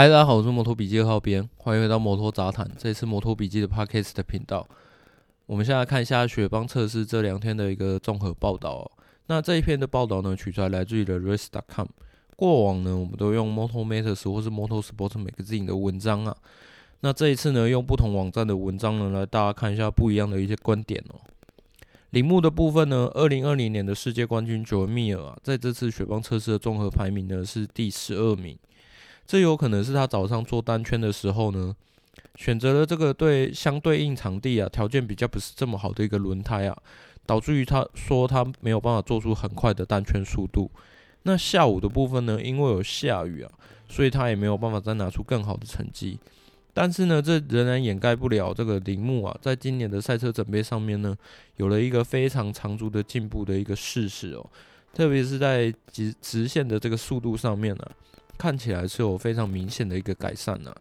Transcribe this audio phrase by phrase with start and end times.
[0.00, 4.66] 嗨，大家好，我是摩托笔记的浩编，欢迎回到摩托杂谈，这次摩托笔记的 Podcast 的频道。
[5.44, 8.90] 我们现在看一下雪邦测试这两天的一个综合报道哦。
[9.26, 11.88] 那这一篇的报道呢，取出来来自于了 Race.com。
[12.34, 16.34] 过往呢，我们都用 Moto Matters 或是 Motorsport Magazine 的文章啊。
[17.00, 21.20] 那这一次呢，用不同网站的文章呢，来大家看一下不一样的一些观点哦。
[22.08, 28.56] 铃木的部分呢，二零二零年的世界冠军九文密尔啊，在这次雪邦测试的综合排名呢是第十二名。
[29.30, 31.72] 这有可能是他早上做单圈的时候呢，
[32.34, 36.76] 选择了这个对相对应场地啊条件比较不是这么好的一个轮胎啊，
[37.26, 40.68] 导致于他说他没有办法做出很快的单圈速度。
[41.22, 43.52] 那下午的部分呢，因为有下雨啊，
[43.88, 46.18] 所以他也没有办法再拿出更好的成绩。
[46.74, 51.16] 但是呢，这仍然掩盖不了这个铃木啊，在今年的赛车准备上面呢，
[51.56, 54.44] 有了一个非常长足的进步的一个事实哦，
[54.92, 57.94] 特别是在直直线的这个速度上面呢、啊。
[58.40, 60.74] 看起来是有非常明显的一个改善了、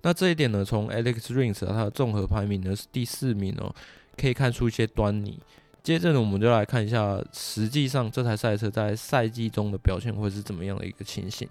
[0.00, 3.74] 那这一点呢，从 Alex Rings 它的综合排名呢是第四名哦，
[4.16, 5.38] 可以看出一些端倪。
[5.82, 11.46] 接着呢，我们就来看一下，实际上这台赛车在赛季中的表现会是怎么样的一个情形。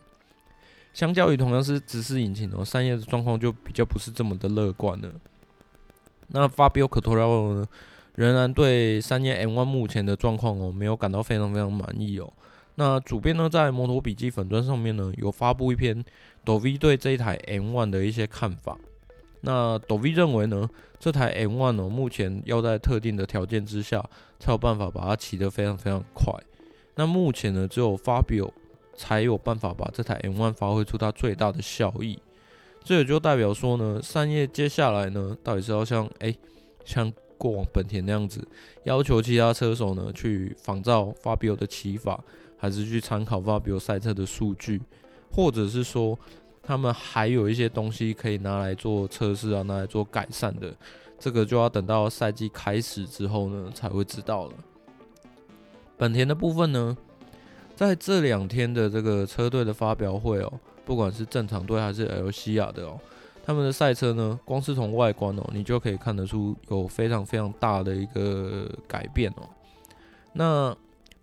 [0.91, 5.11] 相较于同样是直视引擎哦，三叶的状况就比较不是这么的乐观了。
[6.29, 7.67] 那 Fabio Quartararo 呢，
[8.15, 12.33] 仍然对三叶 M1 目前的状况哦，没有感到非常非常满意哦。
[12.79, 16.05] 那主编呢，在摩托笔记粉砖上面呢，有发布一篇
[16.45, 18.77] Dov 对这一台 M1 的一些看法。
[19.41, 24.07] 那 Dov 认为呢，这台 M1 呢，目前要在特定的条件之下，
[24.39, 26.31] 才有办法把它骑得非常非常快。
[26.93, 28.51] 那目前呢，只有 Fabio
[28.95, 32.19] 才有办法把这台 M1 发挥出它最大的效益。
[32.83, 36.31] 这也就代表说呢，三叶接下来呢，到底是要像哎、
[36.85, 38.47] 像过往本田那样子，
[38.83, 42.23] 要求其他车手呢，去仿照 Fabio 的骑法。
[42.57, 44.81] 还是去参考 Fabio 赛车的数据，
[45.31, 46.17] 或者是说
[46.61, 50.73] 他们还有一些东西可以拿来做测试啊，拿来做改善的，
[51.17, 54.53] 这个就要等到赛季开始之后呢才会知道了。
[55.97, 56.97] 本田的部分呢，
[57.75, 60.53] 在这两天的这个车队的发表会哦，
[60.85, 62.99] 不管是正常队还是 LCR 的哦，
[63.45, 69.49] 他们的赛车呢，光是从外观哦，你就可以看得出有非常非常大的一个改变哦。
[70.33, 70.75] 那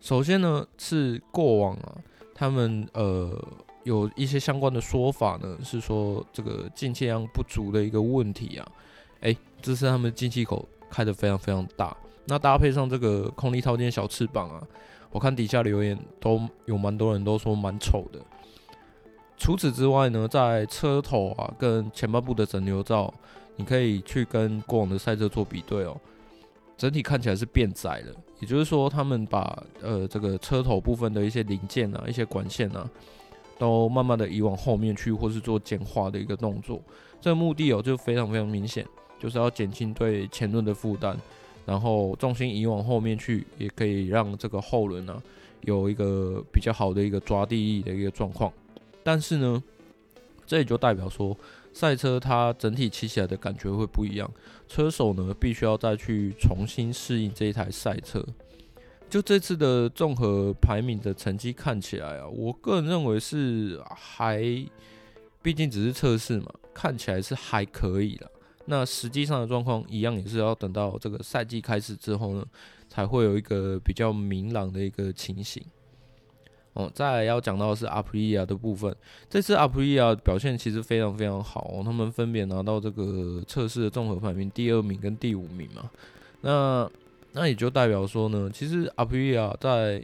[0.04, 1.96] 首先呢，是过往啊，
[2.34, 3.42] 他们呃
[3.84, 8.68] 有一些相关的说法呢，是说这个进气量不足的一个问题啊，
[9.20, 14.62] 诶、这是他们进气口开得非常非常大，那搭配上这个空力套件小翅膀啊，
[15.10, 18.20] 我看底下留言都有蛮多人都说蛮丑的。
[19.38, 23.10] 除此之外呢，在车头啊跟前半部的整流罩，
[23.56, 25.98] 你可以去跟过往的赛车做比对哦。
[26.76, 32.90] 整体看起来是变窄了，也就是说，他们把呃这个车头部分的一些零件啊、一些管线啊，
[33.58, 36.82] 都慢慢的移往后面去，或是做简化的一个动作。
[37.20, 38.84] 这个目的哦，就非常非常明显，
[39.20, 41.16] 就是要减轻对前轮的负担，
[41.64, 45.22] 然后重心移往后面去，也可以让这个后轮呢
[45.60, 48.52] 有一个比较好的一个抓地力的一个状况。
[49.02, 49.62] 但是呢，
[50.44, 51.36] 这也就代表说。
[51.74, 54.30] 赛车它整体骑起来的感觉会不一样，
[54.68, 58.24] 车手呢必须要再去重新适应这一台赛车。
[59.10, 64.40] 就这次的综合排名的成绩看起来啊，我个人认为是还，
[65.42, 68.30] 毕竟只是测试嘛，看起来是还可以了。
[68.66, 72.44] 那实际上的状况一样也是要等到这个赛季开始之后呢，
[72.88, 75.62] 才会有一个比较明朗的一个情形。
[76.74, 78.94] 哦，再来要讲到的是 Aprilia 的部分。
[79.30, 85.88] 这次 Aprilia 表现其实非常非常好哦，他们分别拿到这个测试的综合排名第二名跟第五名嘛。
[86.40, 86.90] 那
[87.32, 90.02] 那也就代表说呢，其实 Aprilia 在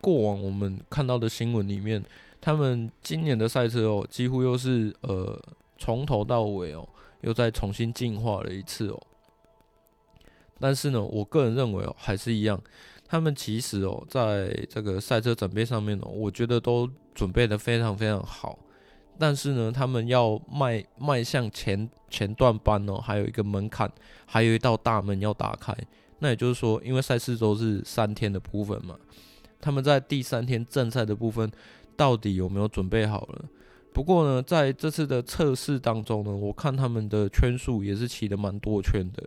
[0.00, 2.02] 过往我们看到的新闻里面，
[2.40, 5.38] 他们今年的赛车哦，几乎又是呃
[5.76, 6.88] 从头到尾哦，
[7.20, 9.02] 又再重新进化了一次哦。
[10.58, 12.58] 但是呢，我个人认为哦，还是一样。
[13.08, 18.58] 他们其实哦，在这个赛车准备上面哦，我觉得都准备得非常非常好。
[19.18, 23.90] 但是呢，他们要迈迈向前前段班哦，还有一个门槛，
[24.26, 25.74] 还有一道大门要打开。
[26.20, 28.96] 那也就是说，因为赛事都是三天的部分嘛，
[29.60, 31.50] 他们在第三天正赛的部分
[31.96, 33.44] 到底有没有准备好了？
[33.92, 39.24] 不过呢，在这次的测试当中呢，我看他们的圈数也是骑得蛮多圈的。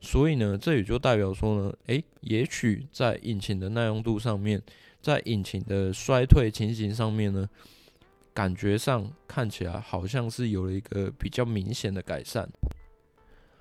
[0.00, 4.62] 所以呢，这也就代表说呢，诶，也许在引擎的耐用度上面，
[5.02, 7.48] 在引擎的衰退情形上面呢，
[8.32, 12.48] 感觉上看起来好像是有了一个比较明显的改善。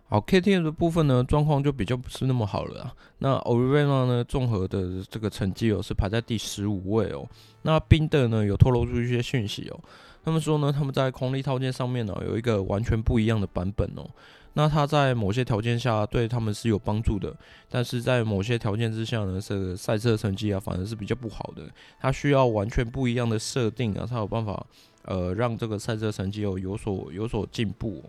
[0.09, 2.95] 好，KTM 的部分呢，状况就比较不是那么好了啊。
[3.17, 7.27] 那 Oliveira 呢，综合的这个成绩哦，是排在第十五位哦。
[7.63, 9.79] 那宾德呢，有透露出一些讯息哦，
[10.23, 14.09] 他们说呢，他们在空力套件上面呢，有一个完全不一样的版本哦。
[14.57, 17.31] 那它在某些条件下对他们是有帮助的，
[17.69, 21.61] 但是在某些条件之下呢，这个赛车成绩啊，反而是比较不好的。
[21.99, 24.65] 它需要完全不一样的设定啊，才有办法
[25.03, 28.03] 呃让这个赛车成绩有有所有所进步。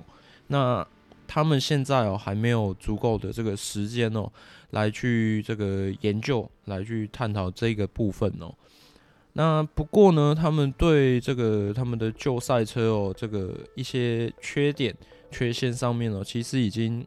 [0.46, 0.86] 那
[1.26, 4.26] 他们现在哦还没有足够的这个时间哦，
[4.70, 8.54] 来去这个研究，来去探讨这个部分哦。
[9.34, 14.96] 那不过呢，他们对这个他们的旧赛车哦，这个一些缺点、
[15.30, 17.06] 缺陷上面呢，其实已经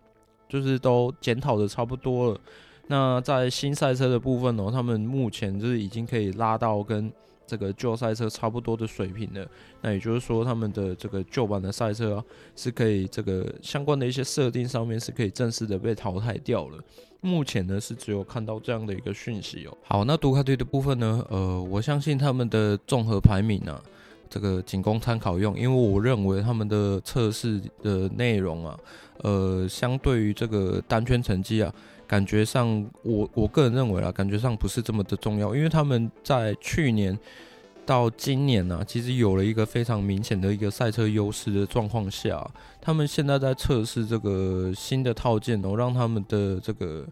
[0.49, 2.39] 就是都检讨的差不多了。
[2.87, 7.11] 那在新赛车的部分呢，他们目前就是已经可以拉到跟。
[7.47, 9.45] 这个旧赛车差不多的水平了，
[9.81, 12.23] 那也就是说，他们的这个旧版的赛车啊，
[12.55, 16.81] 是可以这个相关的一些设定上面是可以正式的被淘汰掉了。
[17.19, 19.77] 目前呢，是只有看到这样的一个讯息哦。
[19.83, 23.83] 好，那杜卡迪的部分呢，呃，我相信他们的综合排名啊，
[24.31, 28.79] 这个仅供参考用，因为我认为他们的测试的内容啊，
[29.17, 31.71] 呃，相对于这个单圈成绩啊。
[32.07, 37.17] 感觉上，我我个人认为啊，感觉上不是这么的重要，因为他们在去年
[37.85, 42.45] 到今年呢、其实有了一个非常明显的一个赛车优势的状况下，
[42.81, 47.05] 他们现在在测试这个新的套件哦，让他们的这个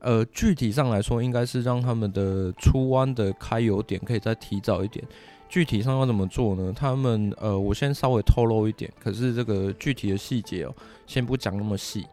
[0.00, 5.04] 呃，具体上来说，应该是让他们的出弯的开油点可以再提早一点。
[5.48, 6.72] 具体上要怎么做呢？
[6.74, 10.74] 他们呃，我先稍微透露一点，可是这个具体的细节哦，
[11.06, 12.04] 先不讲那么细。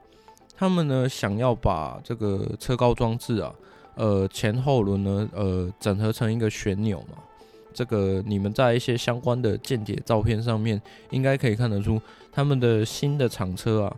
[0.56, 3.52] 他们呢，想要把这个车高装置啊，
[3.96, 7.18] 呃，前后轮呢，呃，整合成一个旋钮嘛。
[7.74, 12.00] 这个你们在一些相关的间谍照片上面，应该可以看得出，
[12.32, 13.98] 他们的新的厂车啊，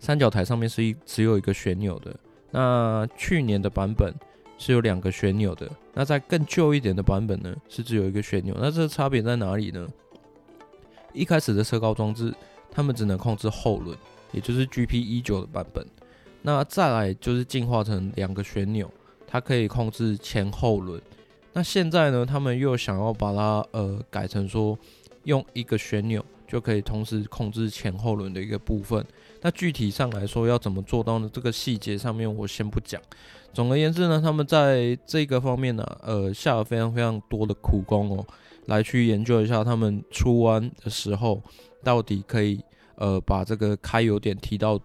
[0.00, 2.12] 三角台上面是一只有一个旋钮的。
[2.52, 4.14] 那去年的版本
[4.56, 5.68] 是有两个旋钮的。
[5.92, 8.56] 那在更旧一点的版本呢，是只有一个旋钮。
[8.60, 9.88] 那这差别在哪里呢？
[11.12, 12.32] 一开始的车高装置，
[12.70, 13.98] 他们只能控制后轮。
[14.32, 15.86] 也就是 GP19 的版本，
[16.40, 18.90] 那再来就是进化成两个旋钮，
[19.26, 20.98] 它可以控制前后轮。
[21.52, 24.78] 那现在呢，他们又想要把它呃改成说
[25.24, 29.02] 用一个旋钮就可以同时控制前后轮的一个部分。
[29.40, 31.30] 那具体上来说要怎么做到呢？
[31.32, 33.00] 这个细节上面我先不讲。
[33.54, 38.26] 总而言之呢，他们在这个方面呢，呃下了非常非常多的苦功哦，
[38.66, 41.42] 来去研究一下他们出弯的时候
[41.82, 42.60] 到底可以。
[42.96, 44.78] 呃，把这个开油点提到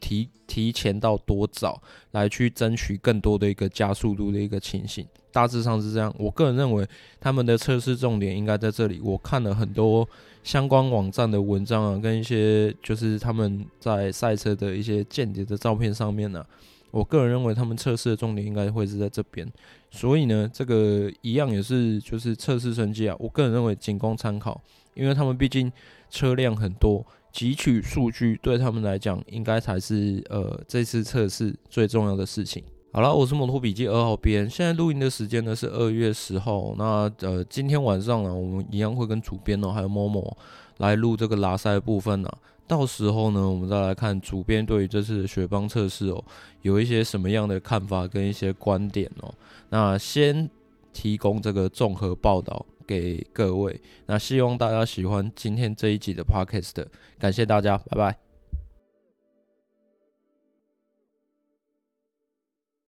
[0.00, 1.80] 提提前到多早，
[2.12, 6.12] 来去争取更多的一个加速度的一个情形，大致上是这样。
[6.18, 6.84] 我个人认为
[7.20, 9.00] 他们的测试重点应该在这里。
[9.00, 10.08] 我看了很多
[10.42, 16.46] 相关网站的文章啊，跟一些就是他们在赛车的一些间谍的照片上面呢、啊，
[16.90, 19.46] 我个人认为他们测试的重点应该会是在这边。
[19.90, 24.60] 所以呢，这个一样也是就是测试成绩啊，我个人认为仅供参考，
[24.94, 25.70] 因为他们毕竟
[26.10, 27.06] 车辆很多。
[27.32, 32.62] 汲取数据对他们来讲，应该才是呃这次测试最重要的事情。
[32.92, 36.74] 好了，我是摩托笔记二号编，现在录音的时间呢是二月十号。
[36.76, 40.36] 那呃今天晚上呢，我们一样会跟主编哦还有某某
[40.78, 42.28] 来录这个拉塞部分呢。
[42.66, 46.24] 到时候呢，我们再来看主编对于这次的雪邦测试哦
[46.62, 49.32] 有一些什么样的看法跟一些观点哦。
[49.68, 50.50] 那先
[50.92, 52.66] 提供这个综合报道。
[52.90, 56.84] 给各位，那希望大家喜欢今天这一集的 Podcast，
[57.20, 58.29] 感谢大家，拜拜。